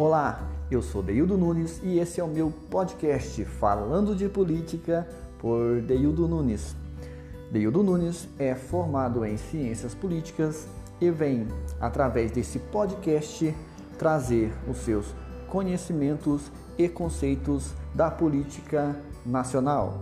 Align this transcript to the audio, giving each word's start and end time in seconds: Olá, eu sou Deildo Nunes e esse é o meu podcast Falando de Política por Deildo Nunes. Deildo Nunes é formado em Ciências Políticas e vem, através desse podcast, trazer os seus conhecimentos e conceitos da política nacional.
Olá, 0.00 0.48
eu 0.70 0.80
sou 0.80 1.02
Deildo 1.02 1.36
Nunes 1.36 1.78
e 1.82 1.98
esse 1.98 2.22
é 2.22 2.24
o 2.24 2.26
meu 2.26 2.50
podcast 2.70 3.44
Falando 3.44 4.16
de 4.16 4.30
Política 4.30 5.06
por 5.38 5.82
Deildo 5.82 6.26
Nunes. 6.26 6.74
Deildo 7.52 7.82
Nunes 7.82 8.26
é 8.38 8.54
formado 8.54 9.26
em 9.26 9.36
Ciências 9.36 9.94
Políticas 9.94 10.66
e 11.02 11.10
vem, 11.10 11.46
através 11.78 12.32
desse 12.32 12.58
podcast, 12.58 13.54
trazer 13.98 14.50
os 14.66 14.78
seus 14.78 15.14
conhecimentos 15.50 16.50
e 16.78 16.88
conceitos 16.88 17.74
da 17.94 18.10
política 18.10 18.96
nacional. 19.26 20.00